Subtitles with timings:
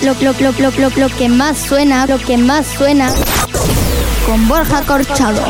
[0.00, 3.12] lo, lo, lo, lo, que más suena, lo que más suena
[4.26, 5.42] con Borja Corchado.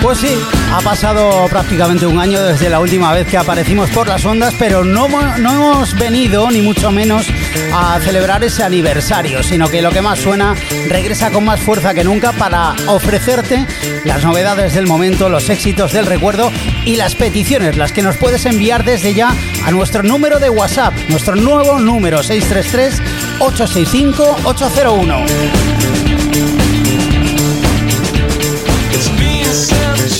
[0.00, 4.26] Pues sí, ha pasado prácticamente un año desde la última vez que aparecimos por las
[4.26, 5.08] ondas, pero no,
[5.38, 7.26] no hemos venido, ni mucho menos,
[7.72, 10.54] a celebrar ese aniversario, sino que lo que más suena
[10.88, 13.66] regresa con más fuerza que nunca para ofrecerte
[14.04, 16.52] las novedades del momento, los éxitos del recuerdo
[16.84, 20.92] y las peticiones, las que nos puedes enviar desde ya a nuestro número de WhatsApp,
[21.08, 23.00] nuestro nuevo número 633
[23.38, 25.65] 865 801.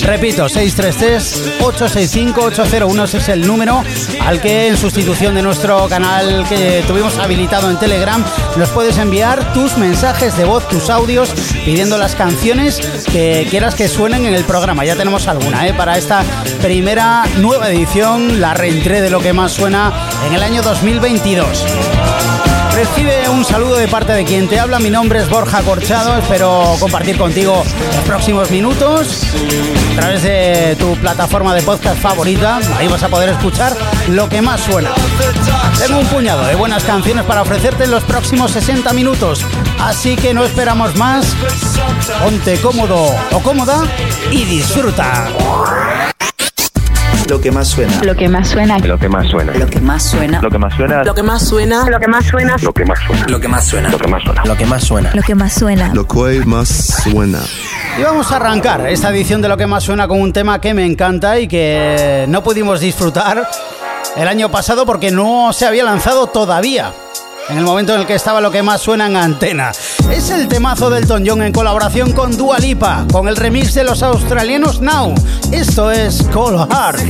[0.07, 3.83] Repito, 633-865-801 ese es el número
[4.21, 8.25] al que en sustitución de nuestro canal que tuvimos habilitado en Telegram
[8.57, 11.31] nos puedes enviar tus mensajes de voz, tus audios,
[11.65, 12.79] pidiendo las canciones
[13.11, 14.85] que quieras que suenen en el programa.
[14.85, 15.75] Ya tenemos alguna ¿eh?
[15.75, 16.23] para esta
[16.63, 19.93] primera nueva edición, la reentré de lo que más suena
[20.29, 21.65] en el año 2022.
[22.77, 24.79] Recibe un saludo de parte de quien te habla.
[24.79, 26.19] Mi nombre es Borja Corchado.
[26.19, 29.23] Espero compartir contigo los próximos minutos
[29.93, 32.61] a través de tu plataforma de podcast favorita.
[32.77, 33.75] Ahí vas a poder escuchar
[34.11, 34.91] lo que más suena.
[35.79, 39.41] Tengo un puñado de buenas canciones para ofrecerte en los próximos 60 minutos.
[39.81, 41.35] Así que no esperamos más.
[42.23, 43.85] Ponte cómodo o cómoda
[44.31, 45.31] y disfruta.
[47.29, 48.01] Lo que más suena.
[48.03, 48.79] Lo que más suena.
[48.79, 49.53] Lo que más suena.
[49.53, 50.41] Lo que más suena.
[50.41, 51.03] Lo que más suena.
[51.03, 51.85] Lo que más suena.
[51.85, 52.69] Lo que más suena.
[52.69, 53.29] Lo que más suena.
[53.29, 53.89] Lo que más suena.
[53.89, 54.45] Lo que más suena.
[54.45, 55.11] Lo que más suena.
[55.15, 55.95] Lo que más suena.
[55.95, 57.41] Lo que más suena.
[57.99, 60.73] Y vamos a arrancar esta edición de Lo que más suena con un tema que
[60.73, 63.49] me encanta y que no pudimos disfrutar
[64.17, 66.93] el año pasado porque no se había lanzado todavía.
[67.49, 69.71] En el momento en el que estaba lo que más suena en antena.
[70.11, 73.85] Es el temazo del Elton John en colaboración con Dua Lipa, con el remix de
[73.85, 75.15] los australianos Now.
[75.53, 77.01] Esto es Cold Heart.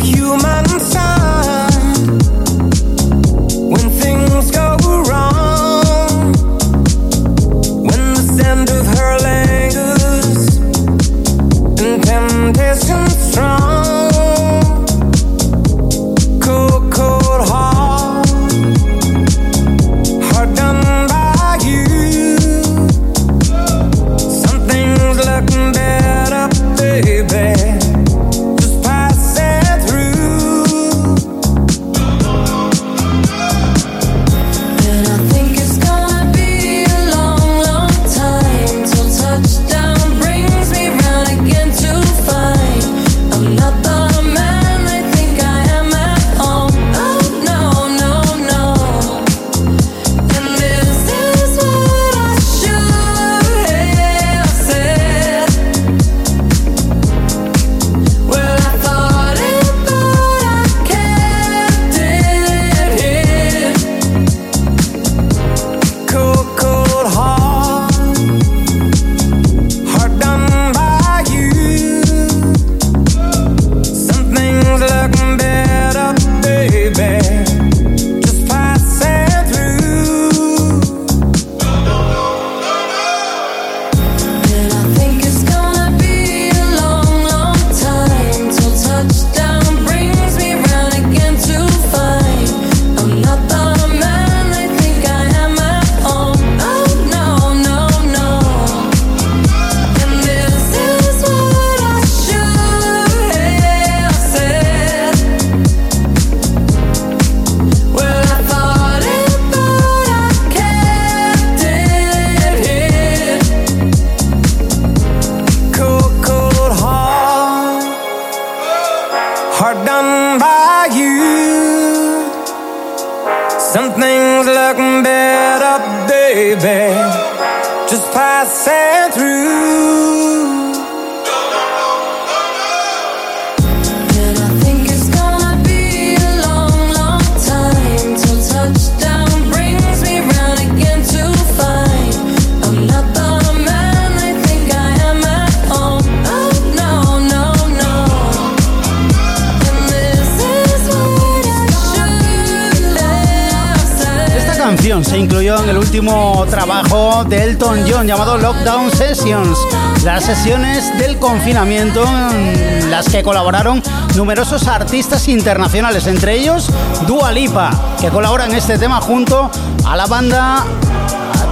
[158.46, 159.58] Lockdown Sessions,
[160.04, 163.82] las sesiones del confinamiento en las que colaboraron
[164.14, 166.70] numerosos artistas internacionales, entre ellos
[167.08, 167.70] Dua Lipa,
[168.00, 169.50] que colabora en este tema junto
[169.84, 170.64] a la banda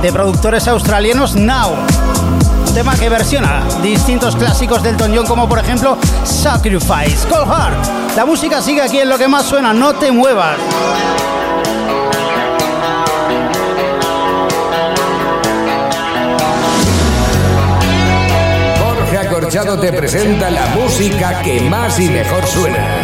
[0.03, 1.73] de productores australianos Now.
[2.69, 8.17] Un tema que versiona distintos clásicos del John, como por ejemplo Sacrifice, Cold Heart.
[8.17, 10.59] La música sigue aquí en lo que más suena, no te muevas.
[19.45, 23.03] Jorge Acorchado te presenta la música que más y mejor suena.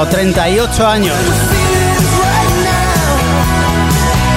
[0.00, 1.16] Tiempo como 38 años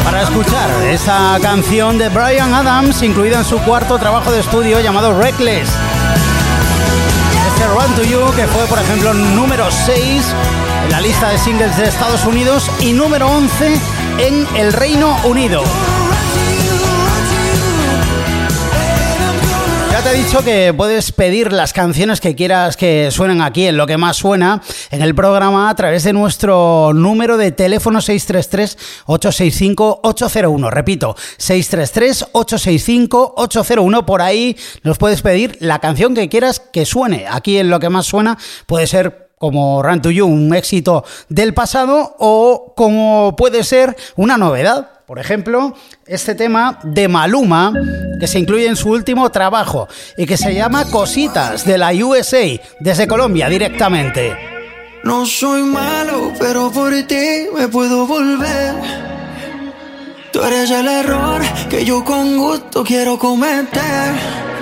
[0.04, 5.18] para escuchar esta canción de Brian Adams incluida en su cuarto trabajo de estudio llamado
[5.20, 5.70] Reckless.
[7.48, 10.36] Este Run to You que fue por ejemplo número 6
[10.86, 13.80] en la lista de singles de Estados Unidos y número 11
[14.20, 15.64] en el Reino Unido.
[20.04, 23.88] Te he dicho que puedes pedir las canciones que quieras que suenen aquí en lo
[23.88, 30.70] que más suena en el programa a través de nuestro número de teléfono 633-865-801.
[30.72, 34.06] Repito, 633-865-801.
[34.06, 37.88] Por ahí nos puedes pedir la canción que quieras que suene aquí en lo que
[37.90, 38.38] más suena.
[38.66, 44.90] Puede ser como Run to un éxito del pasado, o como puede ser una novedad.
[45.06, 47.74] Por ejemplo, este tema de Maluma,
[48.20, 52.60] que se incluye en su último trabajo y que se llama Cositas de la USA,
[52.80, 54.34] desde Colombia directamente.
[55.04, 58.76] No soy malo, pero por ti me puedo volver.
[60.32, 64.53] Tú eres el error que yo con gusto quiero cometer.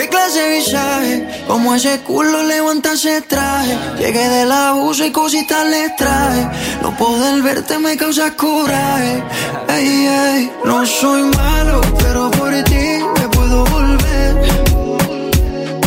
[0.00, 1.44] ¿Qué clase de visaje?
[1.46, 3.76] Como ese culo levanta ese traje.
[3.98, 6.48] Llegué del abuso y cositas les traje.
[6.80, 9.22] No poder verte me causa coraje.
[9.68, 12.86] Ey, ey, no soy malo, pero por ti
[13.18, 14.48] me puedo volver.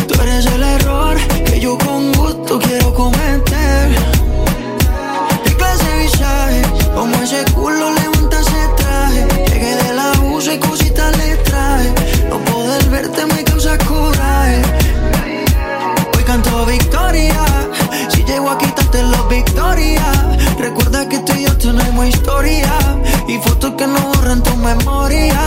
[0.06, 1.16] Tú eres el error
[1.46, 3.88] que yo con gusto quiero cometer.
[5.44, 6.62] ¿Qué clase de visaje?
[6.94, 7.90] Como ese culo
[13.78, 14.62] coraje.
[16.16, 17.44] Hoy canto victoria.
[18.08, 20.04] Si llego a quitarte la victoria.
[20.58, 22.72] Recuerda que tú y yo tenemos historia.
[23.28, 25.40] Y fotos que no borran tu memoria.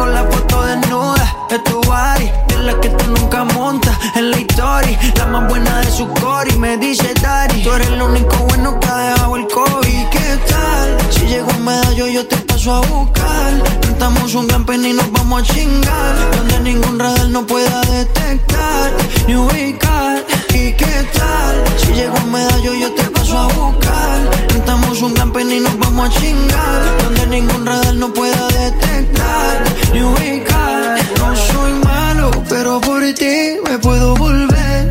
[0.00, 4.38] Tengo la foto desnuda de tu body En la que tú nunca montas en la
[4.38, 4.98] historia.
[5.16, 8.80] La más buena de su core y me dice Daddy Tú eres el único bueno
[8.80, 10.96] que ha dejado el COVID ¿Qué tal?
[11.10, 13.52] Si llego a medallo yo te paso a buscar.
[13.82, 18.92] Rentamos un gran pen y nos vamos a chingar Donde ningún radar no pueda detectar
[19.26, 20.19] Ni ubicar
[20.54, 21.64] ¿Y qué tal?
[21.78, 24.30] Si llego a medallo yo te paso a buscar.
[24.48, 27.02] Rentamos un pen y nos vamos a chingar.
[27.02, 30.98] Donde ningún radar no pueda detectar Ni ubicar.
[31.18, 34.90] No soy malo, pero por ti me puedo volver.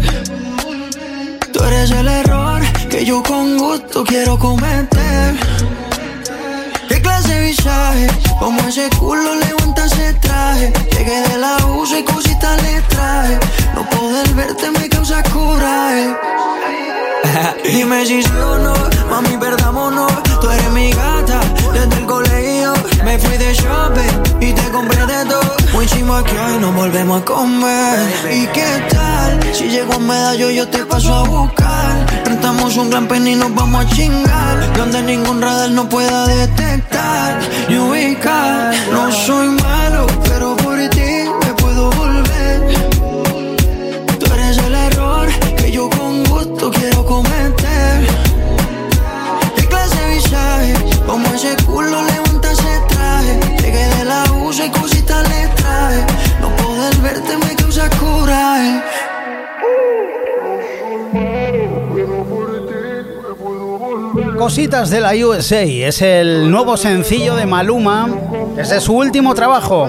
[1.51, 4.99] Tú eres el error que yo con gusto quiero cometer
[6.89, 8.07] ¿Qué clase de visaje?
[8.39, 10.73] Como ese culo levanta ese traje.
[10.91, 13.39] Llegué del abuso y cositas le traje.
[13.75, 16.15] No poder verte me causa coraje.
[17.63, 18.73] Dime si sí o no,
[19.09, 21.39] mami perdámonos Tú eres mi gata,
[21.73, 25.55] desde el colegio Me fui de shopping y te compré de todo.
[25.73, 27.99] Muy chimo que hoy nos volvemos a comer.
[28.31, 29.39] ¿Y qué tal?
[29.53, 32.05] Si llego a medallo yo te paso a buscar.
[32.25, 34.73] Rentamos un gran pen y nos vamos a chingar.
[34.77, 37.39] Donde ningún radar no pueda detectar
[37.69, 38.73] Ni ubicar.
[38.91, 40.58] No soy malo, pero
[64.49, 68.09] Cositas de la USA es el nuevo sencillo de Maluma
[68.55, 69.87] desde su último trabajo.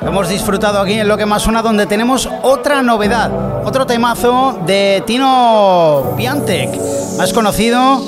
[0.00, 5.02] Hemos disfrutado aquí en lo que más suena donde tenemos otra novedad, otro temazo de
[5.04, 6.70] Tino Piantek,
[7.18, 8.00] más conocido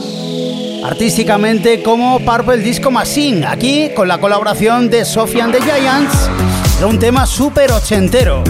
[0.84, 6.30] artísticamente como Purple Disco Machine, aquí con la colaboración de Sophie and the Giants,
[6.78, 8.44] era un tema súper ochentero.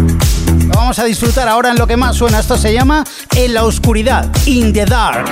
[0.90, 3.04] Vamos a disfrutar ahora en lo que más suena, esto se llama
[3.36, 5.24] En la oscuridad, In the Dark.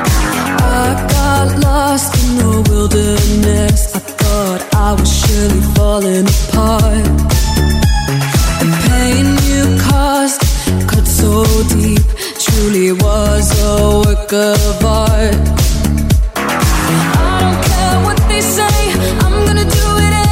[8.87, 10.41] Pain you caused
[10.87, 12.07] cut so deep,
[12.39, 14.85] truly was a work of.
[14.85, 15.33] I
[17.41, 18.93] don't care what they say,
[19.25, 20.28] I'm gonna do it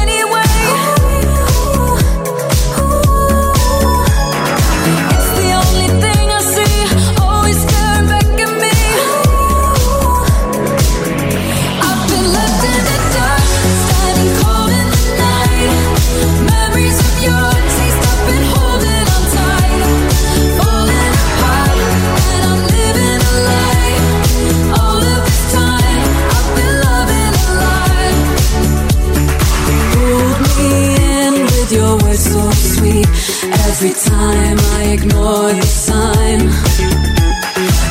[33.79, 36.39] Every time I ignore the sign.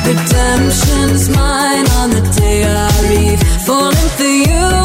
[0.05, 3.41] Redemption's mine on the day I leave.
[3.65, 4.76] Falling for you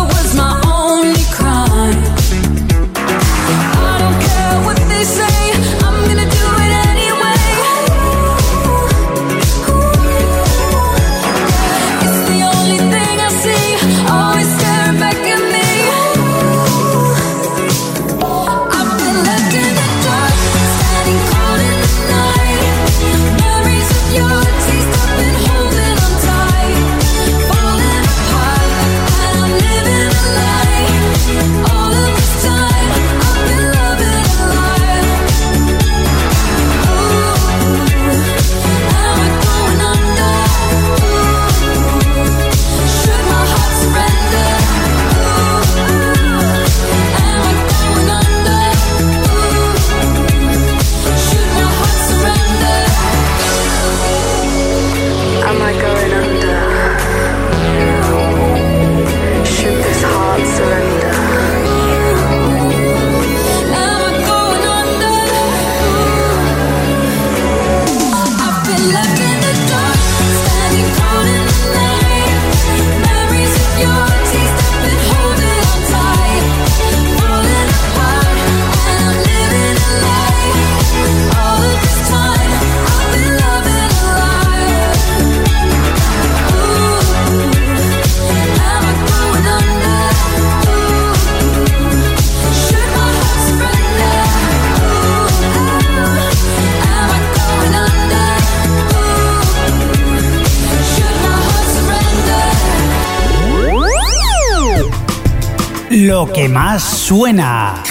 [107.03, 107.82] suena.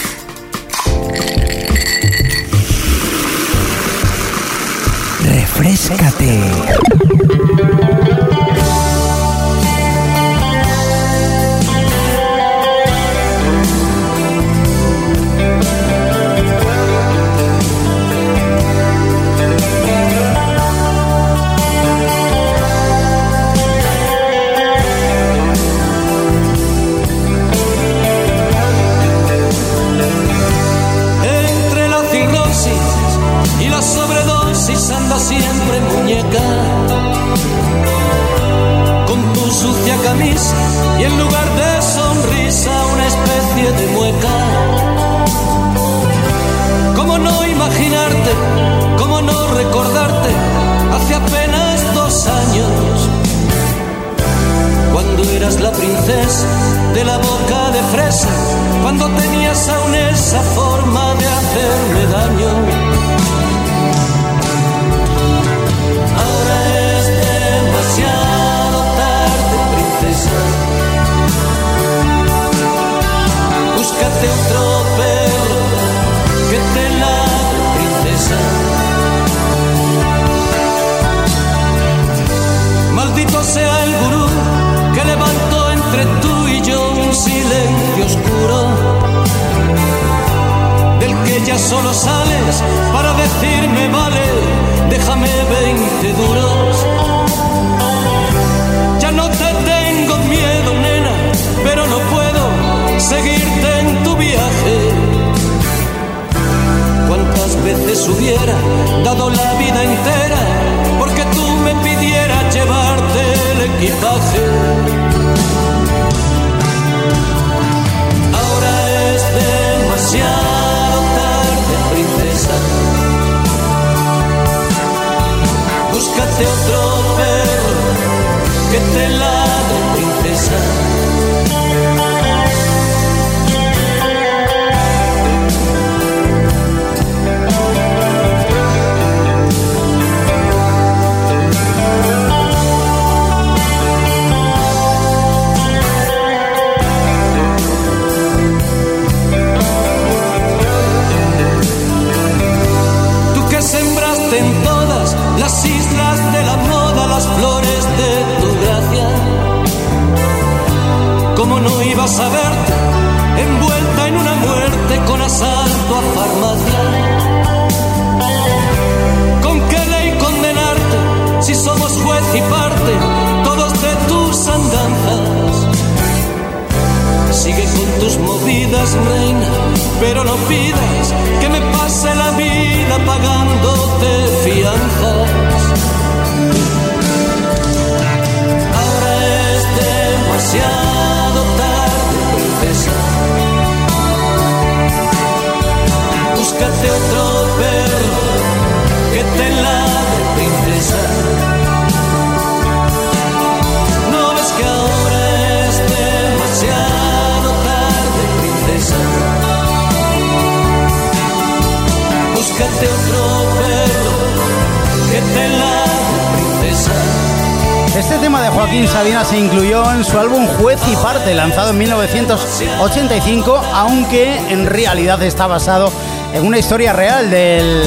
[223.72, 225.90] aunque en realidad está basado
[226.32, 227.82] en una historia real del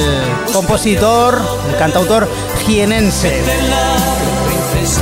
[0.52, 2.28] compositor, el cantautor
[2.64, 3.42] jienense,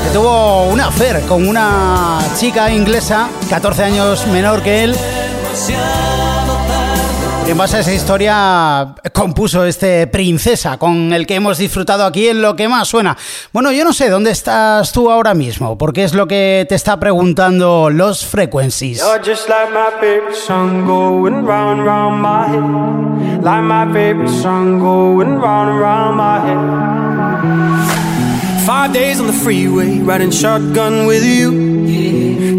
[0.05, 4.97] que tuvo una affair con una chica inglesa, 14 años menor que él.
[7.47, 12.42] En base a esa historia compuso este Princesa, con el que hemos disfrutado aquí en
[12.42, 13.16] lo que más suena.
[13.53, 16.98] Bueno, yo no sé dónde estás tú ahora mismo, porque es lo que te está
[16.98, 19.00] preguntando los Frequencies.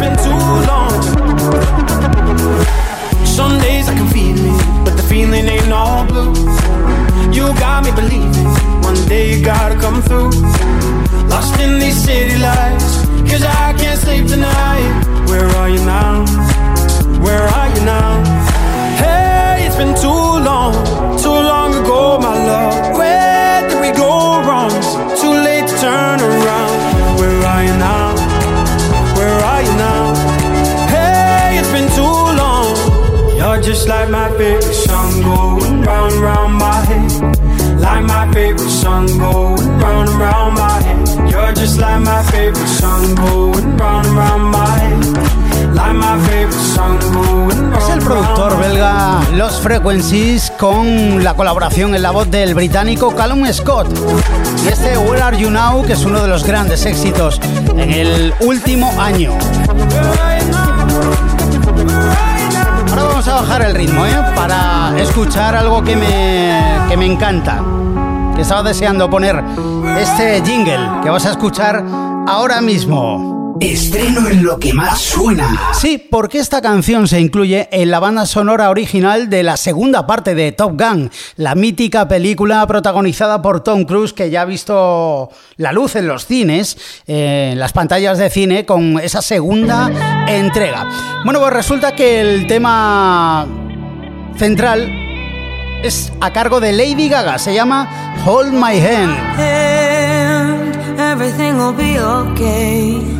[0.00, 0.96] Been too long.
[3.26, 6.32] Some days I can feel it, but the feeling ain't all blue.
[7.36, 8.48] You got me believing
[8.80, 10.30] one day you gotta come through.
[11.28, 14.90] Lost in these city lights, cause I can't sleep tonight.
[15.28, 16.24] Where are you now?
[17.24, 18.10] Where are you now?
[19.02, 20.72] Hey, it's been too long,
[21.24, 22.96] too long ago, my love.
[22.96, 24.72] Where did we go wrong?
[25.20, 27.18] Too late to turn around.
[27.20, 28.09] Where are you now?
[33.70, 37.80] Just like my favorite song going round and round my head.
[37.80, 41.30] Like my favorite song going round and round my head.
[41.30, 45.30] You're just like my favorite song going round and round my head.
[47.78, 53.46] Es el productor belga Los Frequencies con la colaboración en la voz del británico Callum
[53.52, 53.88] Scott.
[54.64, 57.40] Y este Where Are You Now, que es uno de los grandes éxitos
[57.76, 59.32] en el último año.
[63.30, 64.16] A bajar el ritmo, ¿eh?
[64.34, 67.62] Para escuchar algo que me, que me encanta.
[68.34, 69.42] Que estaba deseando poner
[69.98, 71.84] este jingle que vas a escuchar
[72.26, 73.39] ahora mismo.
[73.60, 75.70] Estreno en lo que más suena.
[75.74, 80.34] Sí, porque esta canción se incluye en la banda sonora original de la segunda parte
[80.34, 85.72] de Top Gun, la mítica película protagonizada por Tom Cruise que ya ha visto la
[85.72, 90.88] luz en los cines, eh, en las pantallas de cine, con esa segunda entrega.
[91.24, 93.46] Bueno, pues resulta que el tema
[94.36, 94.88] central
[95.82, 100.10] es a cargo de Lady Gaga, se llama Hold My Hand.
[101.00, 103.19] and everything will be okay.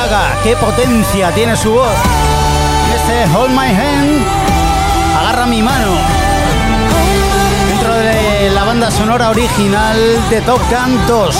[0.00, 0.38] Gaga.
[0.42, 1.92] ¡Qué potencia tiene su voz!
[2.94, 4.26] Este Hold My Hand,
[5.18, 5.92] agarra mi mano.
[7.68, 9.98] Dentro de la banda sonora original
[10.30, 11.36] de Top Gun 2.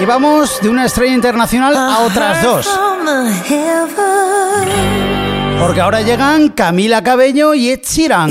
[0.00, 2.68] Y vamos de una estrella internacional a otras dos.
[5.60, 8.30] Porque ahora llegan Camila Cabello y Ed Sheeran.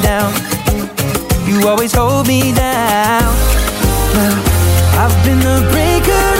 [0.00, 0.32] down.
[1.46, 3.32] You always hold me down.
[4.14, 4.36] Well,
[5.02, 6.35] I've been the breaker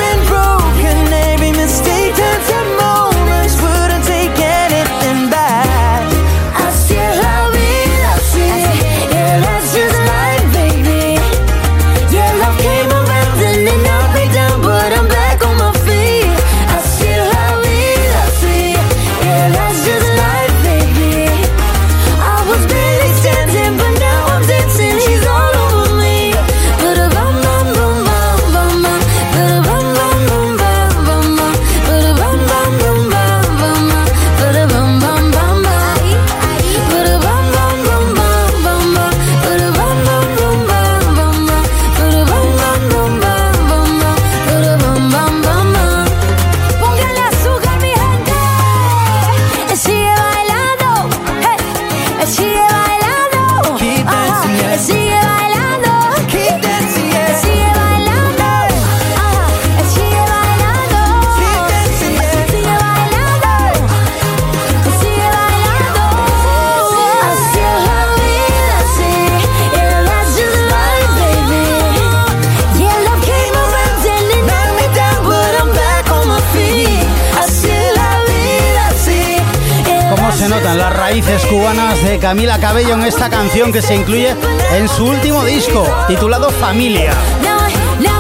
[82.19, 84.35] Camila Cabello en esta canción que se incluye
[84.73, 87.13] en su último disco, titulado Familia,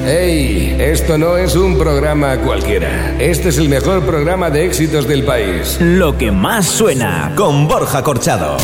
[0.05, 0.77] ¡Hey!
[0.79, 3.17] Esto no es un programa cualquiera.
[3.19, 5.79] Este es el mejor programa de éxitos del país.
[5.81, 8.57] Lo que más suena con Borja Corchado.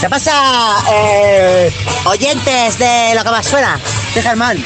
[0.00, 1.70] ¿Qué pasa, eh,
[2.06, 3.78] oyentes de lo que más suena?
[4.14, 4.64] Soy Germán.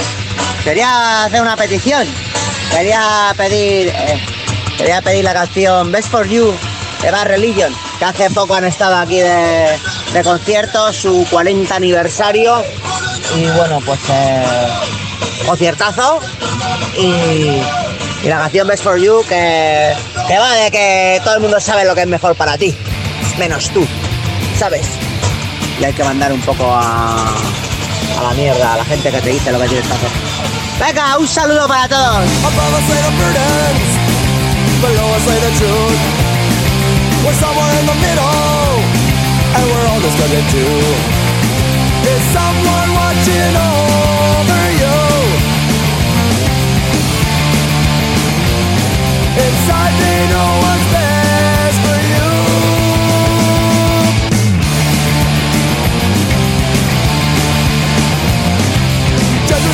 [0.64, 2.08] Quería hacer una petición.
[2.70, 4.20] Quería pedir, eh,
[4.78, 6.54] quería pedir la canción Best for You
[7.02, 9.78] de Bad Religion, que hace poco han estado aquí de,
[10.12, 12.62] de concierto, su 40 aniversario.
[13.36, 14.44] Y bueno, pues eh,
[15.46, 16.20] conciertazo.
[16.96, 17.06] Y,
[18.24, 19.94] y la canción Best for You, que,
[20.26, 22.74] que va de que todo el mundo sabe lo que es mejor para ti,
[23.38, 23.86] menos tú,
[24.58, 24.86] ¿sabes?
[25.80, 27.34] y hay que mandar un poco a,
[28.18, 30.10] a la mierda, a la gente que te dice lo que tienes que hacer.
[30.78, 32.24] Venga, un saludo para todos.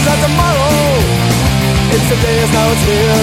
[0.01, 0.97] Judgment's not tomorrow.
[1.93, 3.21] It's the day, it's now it's here.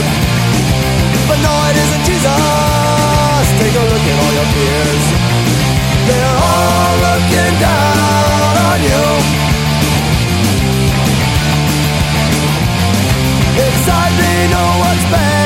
[1.27, 3.45] But no, it isn't Jesus.
[3.57, 5.05] Take a look at all your peers.
[6.07, 9.03] They're all looking down on you.
[13.57, 15.37] Inside they know what's best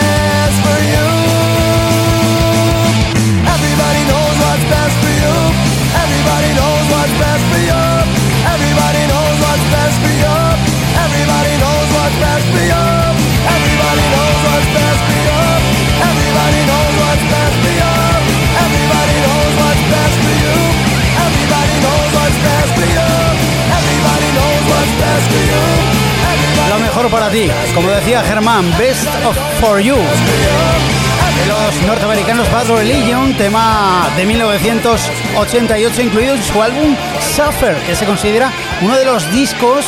[26.69, 29.95] Lo mejor para ti, como decía Germán, Best of for You.
[29.95, 36.95] De los norteamericanos Bad Religion, tema de 1988, incluido en su álbum
[37.35, 39.85] Suffer, que se considera uno de los discos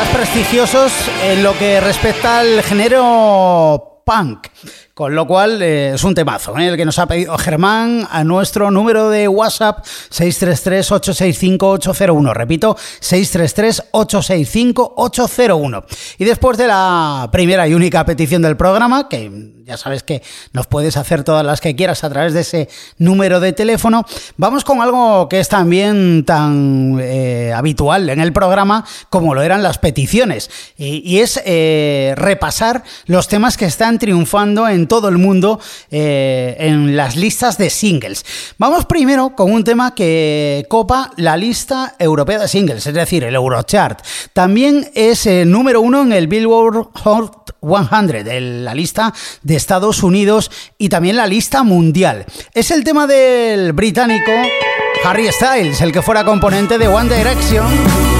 [0.00, 4.46] más prestigiosos en lo que respecta al género punk.
[4.94, 6.66] Con lo cual eh, es un temazo, ¿eh?
[6.66, 12.34] el que nos ha pedido Germán a nuestro número de WhatsApp 633-865-801.
[12.34, 15.84] Repito, 633-865-801.
[16.18, 20.66] Y después de la primera y única petición del programa, que ya sabes que nos
[20.66, 24.04] puedes hacer todas las que quieras a través de ese número de teléfono,
[24.36, 29.62] vamos con algo que es también tan eh, habitual en el programa como lo eran
[29.62, 30.50] las peticiones.
[30.76, 31.40] Y, es
[32.16, 35.60] repasar los temas que están triunfando en todo el mundo
[35.92, 38.26] eh, en las listas de singles.
[38.58, 43.36] Vamos primero con un tema que copa la lista europea de singles, es decir, el
[43.36, 44.04] Eurochart.
[44.32, 50.02] También es eh, número uno en el Billboard Hot 100, en la lista de Estados
[50.02, 52.26] Unidos y también la lista mundial.
[52.52, 54.32] Es el tema del británico
[55.04, 58.19] Harry Styles, el que fuera componente de One Direction.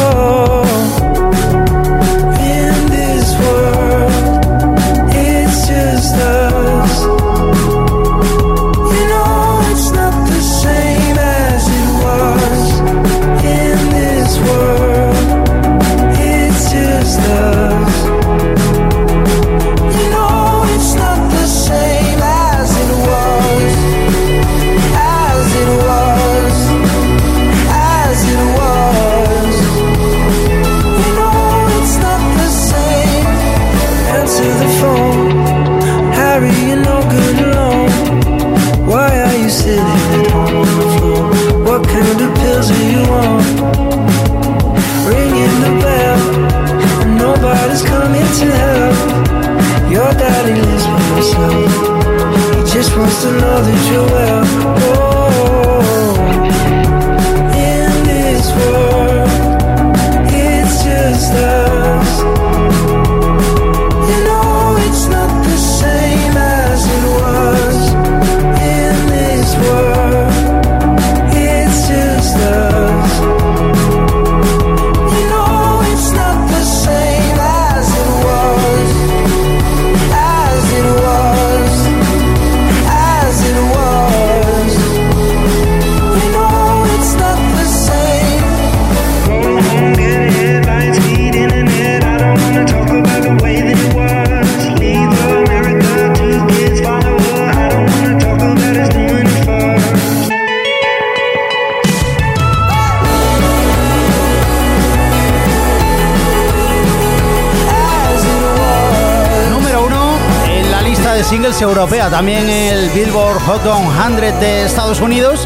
[111.91, 115.45] europea, también el Billboard Hot 100 de Estados Unidos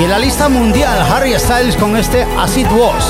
[0.00, 3.04] y la lista mundial Harry Styles con este As It Was.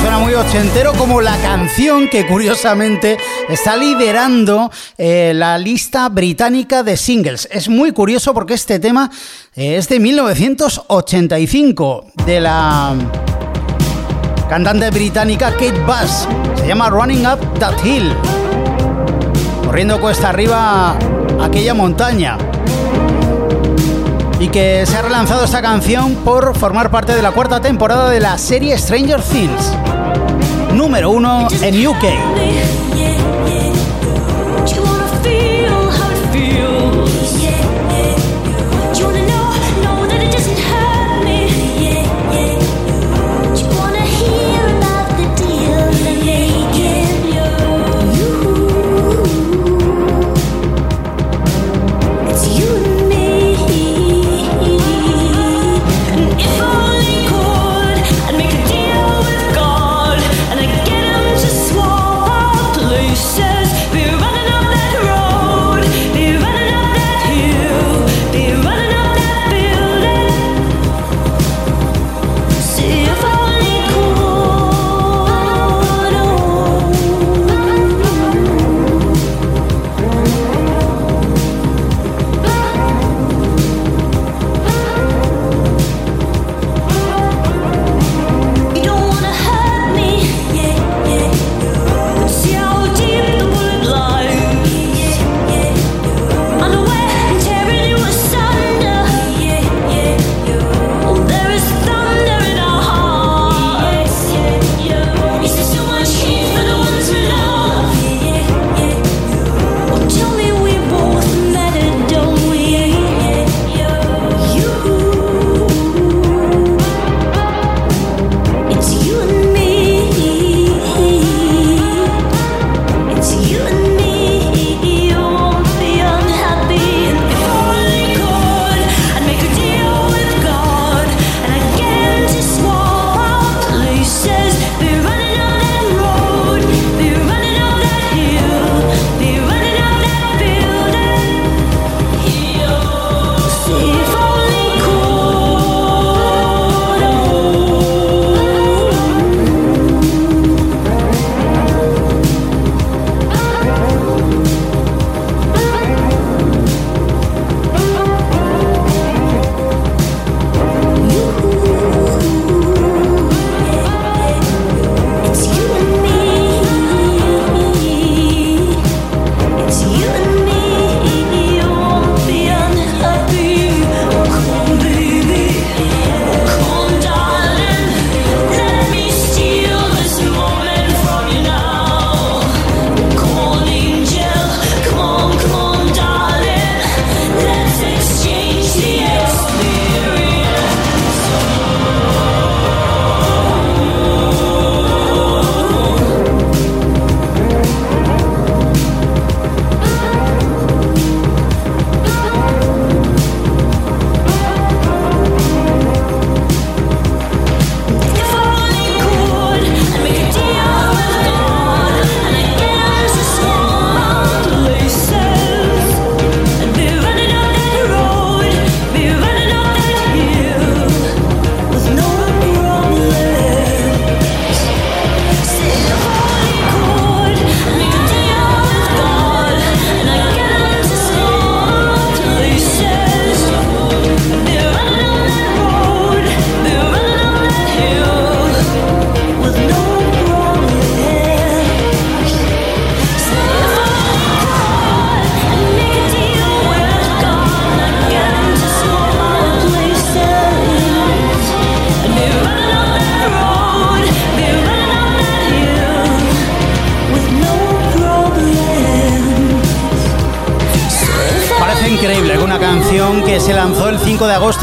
[0.00, 6.96] Suena muy ochentero como la canción que curiosamente está liderando eh, la lista británica de
[6.96, 7.48] singles.
[7.50, 9.10] Es muy curioso porque este tema
[9.56, 12.94] eh, es de 1985 de la
[14.48, 16.28] cantante británica Kate Bush.
[16.60, 18.14] Se llama Running Up That Hill.
[19.68, 20.96] Corriendo cuesta arriba
[21.42, 22.38] aquella montaña.
[24.40, 28.18] y que se ha relanzado esta canción por formar parte de la cuarta temporada de
[28.18, 29.74] la serie Stranger Things.
[30.72, 32.04] Número uno en UK.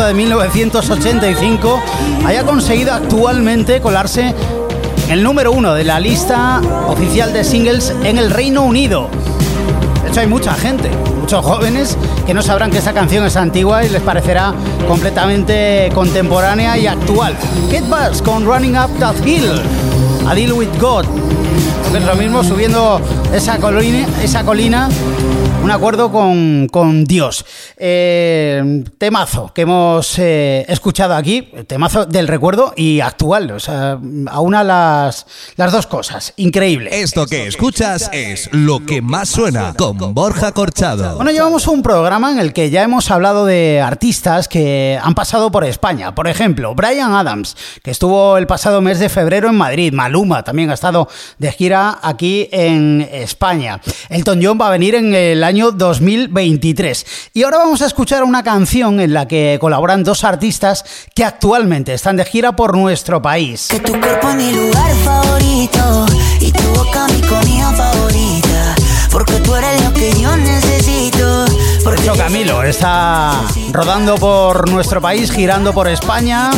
[0.03, 1.81] De 1985
[2.25, 4.35] haya conseguido actualmente colarse
[5.09, 9.09] el número uno de la lista oficial de singles en el Reino Unido.
[10.03, 10.89] De hecho, hay mucha gente,
[11.21, 14.53] muchos jóvenes que no sabrán que esta canción es antigua y les parecerá
[14.85, 17.35] completamente contemporánea y actual.
[17.69, 19.49] Kid Bugs con Running Up That Hill,
[20.27, 21.05] A Deal With God.
[21.95, 22.99] Es lo mismo subiendo
[23.33, 24.89] esa colina,
[25.63, 27.45] un acuerdo con Dios.
[27.87, 33.51] Eh, temazo que hemos eh, escuchado aquí, temazo del recuerdo y actual.
[33.51, 35.25] O sea, aúna las,
[35.55, 36.33] las dos cosas.
[36.37, 37.01] Increíble.
[37.01, 41.15] Esto que escuchas es lo que más suena con Borja Corchado.
[41.15, 45.51] Bueno, llevamos un programa en el que ya hemos hablado de artistas que han pasado
[45.51, 46.13] por España.
[46.13, 49.93] Por ejemplo, Brian Adams, que estuvo el pasado mes de febrero en Madrid.
[49.93, 51.07] Maluma también ha estado
[51.37, 53.81] de gira aquí en España.
[54.09, 57.05] Elton John va a venir en el año año 2023.
[57.33, 61.93] Y ahora vamos a escuchar una canción en la que colaboran dos artistas que actualmente
[61.93, 63.67] están de gira por nuestro país.
[63.67, 66.05] Tu cuerpo es mi lugar favorito
[66.39, 68.75] y tu boca mi comida favorita.
[69.11, 71.45] Porque tú eres lo que yo necesito.
[71.83, 76.51] Porque Sergio Camilo está rodando por nuestro país, girando por España,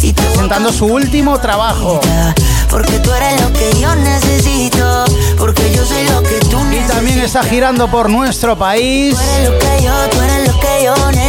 [0.00, 2.00] presentando su último trabajo.
[2.70, 5.04] Porque tú eres lo que yo necesito.
[5.38, 9.84] Porque yo soy lo que tú Y también está girando por nuestro país, Lo que
[9.84, 9.85] yo,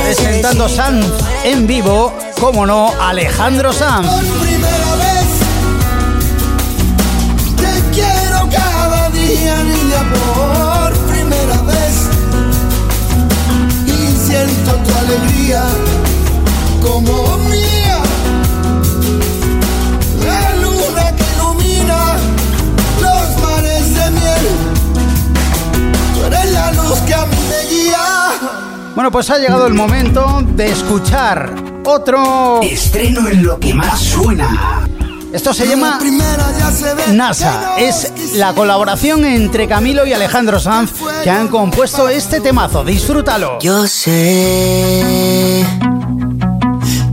[0.07, 1.05] presentando Sanz
[1.43, 4.07] en vivo, como no, Alejandro Sanz.
[4.39, 5.27] primera vez
[7.57, 7.91] Te
[28.97, 31.53] Bueno, pues ha llegado el momento de escuchar
[31.85, 34.87] otro Estreno en lo que más suena.
[35.31, 35.99] Esto se llama
[37.11, 37.75] NASA.
[37.77, 40.93] Es la colaboración entre Camilo y Alejandro Sanz
[41.23, 42.83] que han compuesto este temazo.
[42.83, 43.59] Disfrútalo.
[43.59, 45.63] Yo sé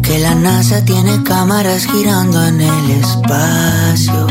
[0.03, 4.27] que la NASA tiene cámaras girando en el espacio.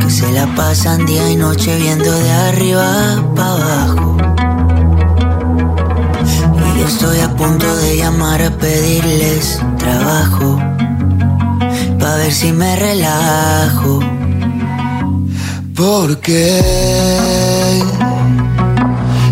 [0.00, 4.15] Que se la pasan día y noche viendo de arriba para abajo.
[6.86, 10.56] Estoy a punto de llamar a pedirles trabajo.
[11.98, 13.98] Pa' ver si me relajo.
[15.74, 16.62] Porque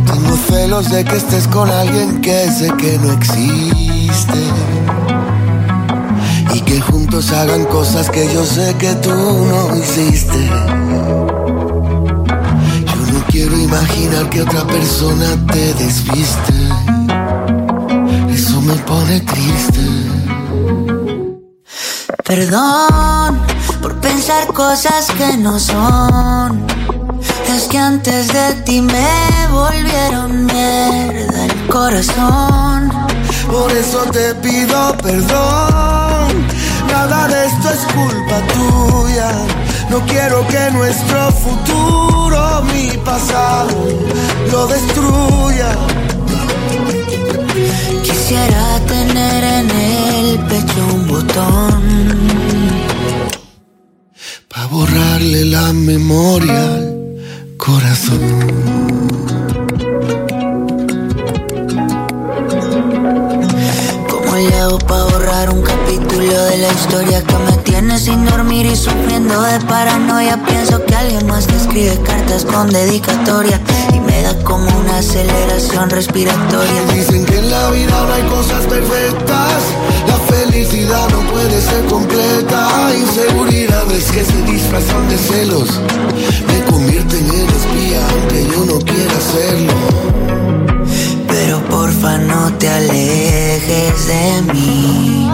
[0.04, 4.40] tengo celos de que estés con alguien que sé que no existe.
[6.54, 10.44] Y que juntos hagan cosas que yo sé que tú no hiciste.
[12.86, 17.03] Yo no quiero imaginar que otra persona te desviste.
[18.84, 19.80] Me pone triste.
[22.24, 23.40] Perdón
[23.80, 26.66] por pensar cosas que no son.
[27.54, 32.90] Es que antes de ti me volvieron mierda el corazón.
[33.50, 36.46] Por eso te pido perdón.
[36.88, 39.30] Nada de esto es culpa tuya.
[39.88, 43.88] No quiero que nuestro futuro, mi pasado,
[44.50, 45.33] lo destruya.
[58.04, 58.44] Corazón.
[64.10, 68.66] ¿Cómo le hago pa' borrar un capítulo de la historia que me tiene sin dormir
[68.66, 70.42] y sufriendo de paranoia?
[70.44, 73.60] Pienso que alguien más te escribe cartas con dedicatoria
[73.92, 76.82] y me da como una aceleración respiratoria.
[76.92, 79.62] Dicen que en la vida no hay cosas perfectas.
[80.06, 82.68] La felicidad no puede ser completa.
[82.96, 85.80] Inseguridades que se disfrazan de celos
[86.46, 87.53] me convierten en
[88.14, 89.74] aunque yo no quiera serlo.
[91.28, 95.28] Pero porfa no te alejes de mí.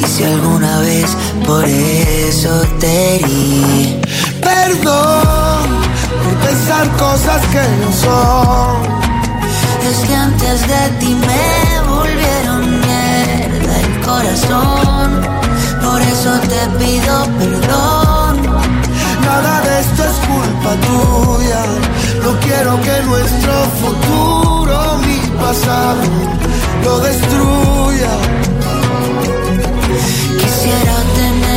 [0.00, 4.00] Y si alguna vez por eso te herí,
[4.40, 5.66] Perdón
[6.22, 8.76] por pensar cosas que no son.
[9.90, 15.20] es que antes de ti me volvieron mierda el corazón.
[15.82, 18.48] Por eso te pido perdón.
[19.24, 19.97] Nada de esto es
[20.28, 21.62] culpa tuya.
[22.24, 26.02] No quiero que nuestro futuro, mi pasado,
[26.84, 28.12] lo destruya.
[30.40, 31.47] Quisiera tener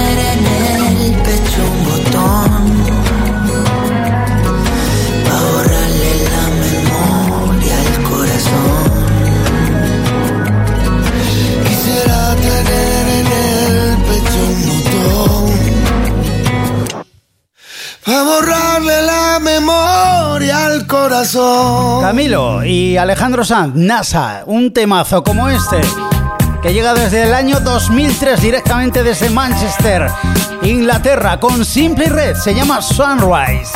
[18.12, 22.02] para borrarle la memoria al corazón.
[22.02, 25.80] Camilo y Alejandro Sanz, NASA, un temazo como este,
[26.62, 30.08] que llega desde el año 2003 directamente desde Manchester,
[30.62, 33.72] Inglaterra, con Simple Red, se llama Sunrise.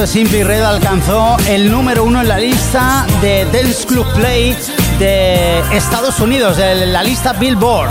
[0.00, 4.56] De Simply Red alcanzó el número uno en la lista de Dance Club Play
[5.00, 7.90] de Estados Unidos, de la lista Billboard,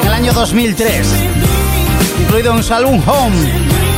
[0.00, 1.06] en el año 2003,
[2.22, 3.36] incluido su álbum Home,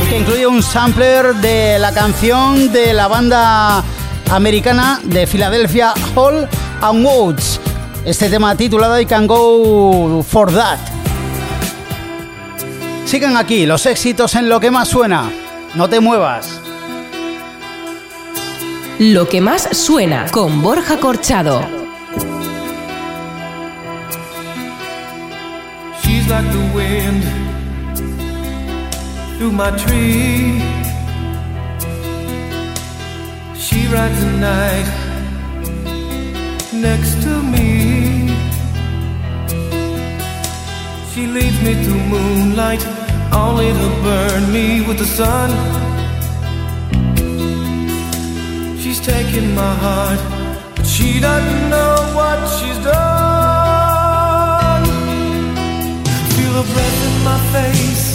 [0.07, 3.83] que incluye un sampler de la canción de la banda
[4.29, 6.47] americana de Filadelfia, Hall
[6.81, 7.59] and Woods.
[8.05, 10.77] Este tema titulado I Can Go For That.
[13.05, 15.31] Sigan aquí los éxitos en lo que más suena.
[15.73, 16.56] No te muevas.
[18.99, 21.61] Lo que más suena con Borja Corchado.
[26.01, 27.23] She's like the wind
[29.37, 30.59] through my tree.
[33.55, 34.87] She rides the night
[36.73, 38.35] next to me.
[41.13, 42.83] She leads me through moonlight,
[43.31, 45.51] only to burn me with the sun.
[48.87, 50.19] She's taking my heart,
[50.77, 52.95] but she doesn't know what she's done.
[56.31, 58.05] Feel her breath in my face,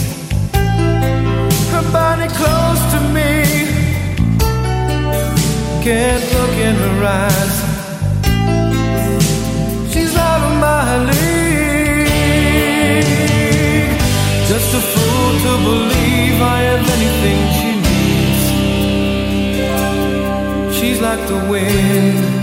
[1.73, 3.31] her body close to me.
[5.83, 7.62] Can't look in her eyes.
[21.27, 22.42] The wind.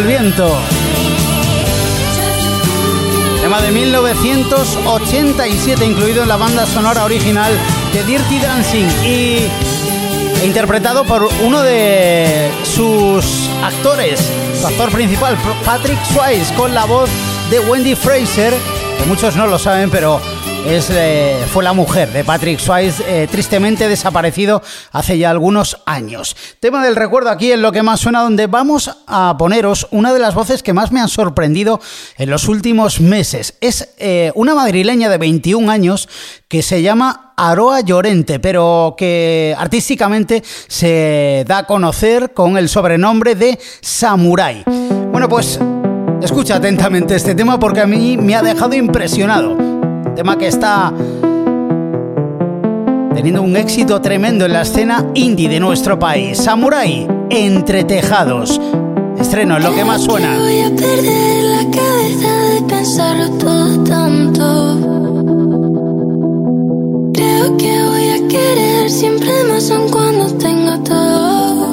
[0.00, 0.48] El viento.
[3.42, 7.52] Tema de 1987 incluido en la banda sonora original
[7.92, 9.50] de Dirty Dancing y
[10.42, 14.26] interpretado por uno de sus actores,
[14.58, 15.36] su actor principal,
[15.66, 17.10] Patrick Swayze, con la voz
[17.50, 18.54] de Wendy Fraser,
[18.98, 20.22] que muchos no lo saben, pero
[20.66, 26.36] es, eh, fue la mujer de Patrick Swayze, eh, tristemente desaparecido hace ya algunos años.
[26.60, 30.18] Tema del recuerdo aquí en lo que más suena, donde vamos a poneros una de
[30.18, 31.80] las voces que más me han sorprendido
[32.16, 33.54] en los últimos meses.
[33.60, 36.08] Es eh, una madrileña de 21 años
[36.48, 43.34] que se llama Aroa Llorente, pero que artísticamente se da a conocer con el sobrenombre
[43.34, 44.64] de Samurai.
[44.66, 45.58] Bueno, pues
[46.22, 49.79] escucha atentamente este tema porque a mí me ha dejado impresionado.
[50.14, 50.92] Tema que está
[53.14, 56.38] teniendo un éxito tremendo en la escena indie de nuestro país.
[56.38, 58.60] Samurai, entre tejados.
[59.18, 60.38] Estreno en lo que más suena.
[60.38, 64.80] Voy a perder la cabeza de pensarlo todo tanto.
[67.12, 71.66] Creo que voy a querer siempre más aun cuando tenga todo.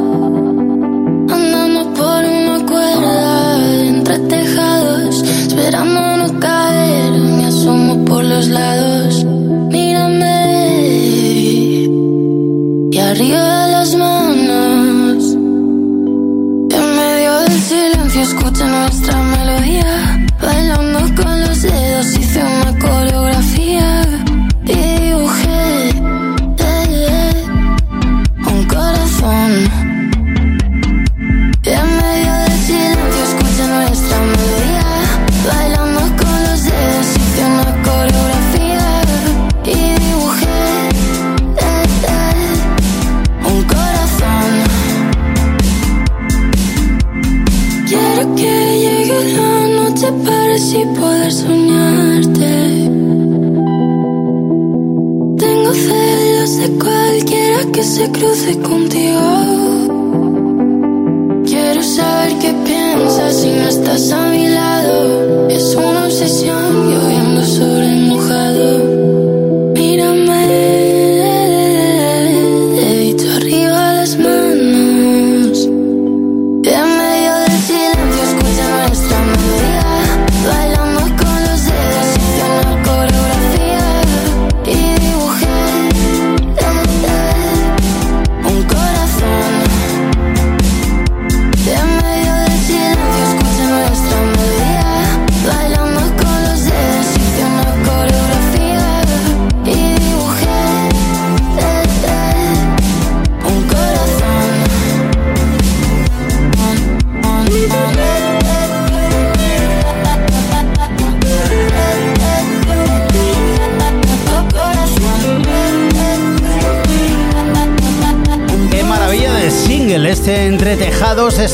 [1.30, 5.24] Andamos por una cuerda entre tejados.
[8.46, 9.26] Lados.
[9.72, 10.38] Mírame
[12.92, 15.34] y arriba las manos.
[16.78, 19.97] En medio del silencio escucha nuestra melodía.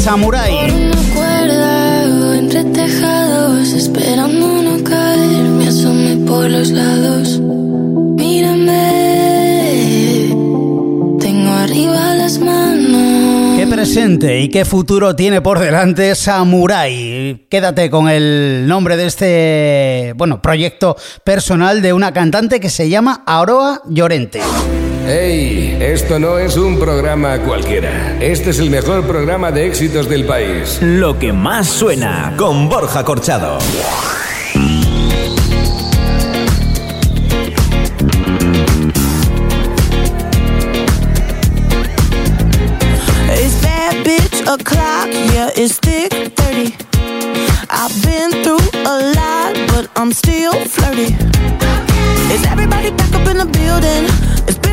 [0.03, 0.51] Tejados de Samurai.
[0.69, 7.39] Una cuerda entre tejados, esperando no caer, me asomé por los lados.
[8.17, 8.75] Mírame,
[11.19, 13.57] tengo arriba las manos.
[13.57, 17.47] Qué presente y qué futuro tiene por delante Samurai.
[17.49, 23.23] Quédate con el nombre de este, bueno, proyecto personal de una cantante que se llama
[23.25, 24.41] Aroa Llorente.
[25.07, 25.77] ¡Ey!
[25.81, 28.17] Esto no es un programa cualquiera.
[28.21, 30.79] Este es el mejor programa de éxitos del país.
[30.81, 33.57] Lo que más suena con Borja Corchado.
[43.29, 46.73] It's bad bitch o'clock, yeah, it's thick 30.
[47.69, 51.13] I've been through a lot, but I'm still flirty.
[52.31, 54.23] Is everybody back up in the building?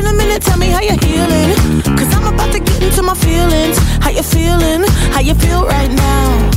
[0.03, 1.53] It's a minute, tell me how you're healing.
[1.95, 3.77] Cause I'm about to get into my feelings.
[4.01, 4.81] How you feeling?
[5.13, 6.49] How you feel right now?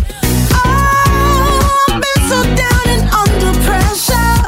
[0.52, 4.40] Oh, I've been so down and under pressure.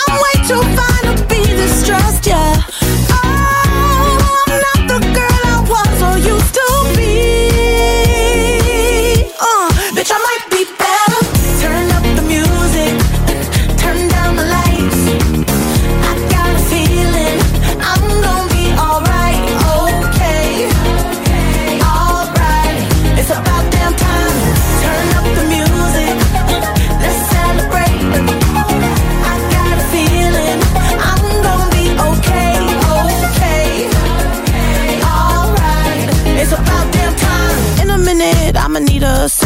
[0.00, 2.51] I'm way too fine to be distressed, yeah.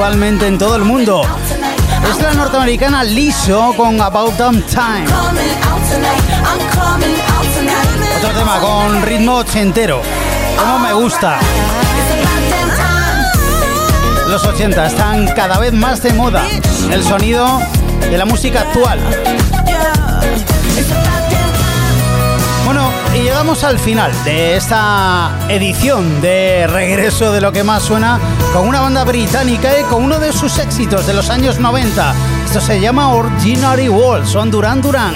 [0.00, 1.20] actualmente en todo el mundo.
[2.10, 5.04] Es la norteamericana Lizzo con About Damn Time.
[8.16, 10.00] Otro tema con ritmo ochentero.
[10.58, 11.38] Como me gusta.
[14.26, 16.46] Los 80 están cada vez más de moda.
[16.90, 17.60] El sonido
[18.10, 18.98] de la música actual.
[22.64, 28.18] Bueno, y llegamos al final de esta edición de regreso de lo que más suena
[28.52, 32.14] con una banda británica y con uno de sus éxitos de los años 90.
[32.44, 35.14] Esto se llama Ordinary World, son Duran Duran.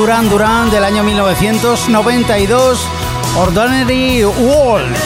[0.00, 2.80] Duran Duran del año 1992,
[3.36, 4.96] Ordinary World,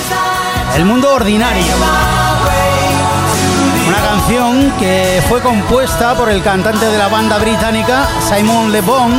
[0.76, 1.64] el mundo ordinario.
[3.88, 9.12] Una canción que fue compuesta por el cantante de la banda británica Simon Le Bon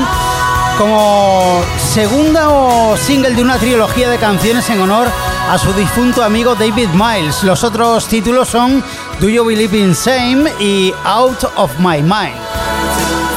[0.78, 5.10] como segunda o single de una trilogía de canciones en honor
[5.52, 7.44] a su difunto amigo David Miles.
[7.44, 8.82] Los otros títulos son
[9.20, 13.35] Do You Believe in Same y Out of My Mind.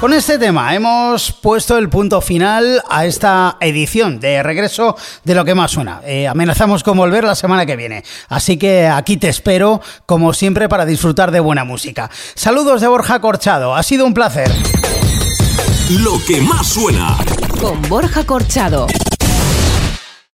[0.00, 4.94] Con este tema hemos puesto el punto final a esta edición de regreso
[5.24, 6.02] de lo que más suena.
[6.04, 10.68] Eh, amenazamos con volver la semana que viene, así que aquí te espero, como siempre,
[10.68, 12.10] para disfrutar de buena música.
[12.34, 14.52] Saludos de Borja Corchado, ha sido un placer.
[15.88, 17.16] Lo que más suena.
[17.58, 18.86] Con Borja Corchado.